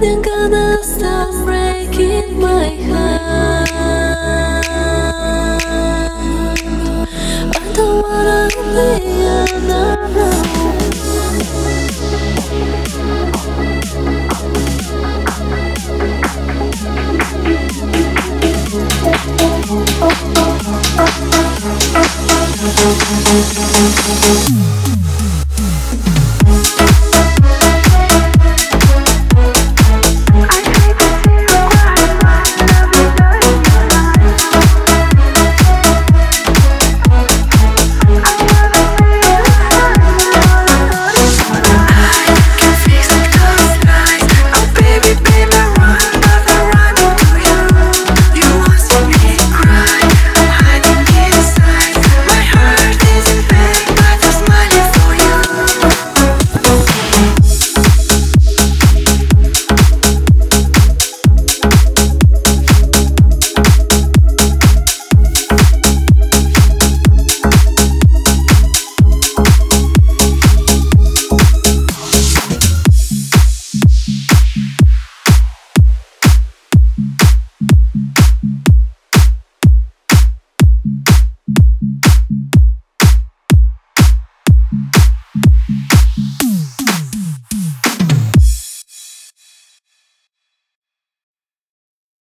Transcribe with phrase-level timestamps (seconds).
[0.00, 0.35] 能够。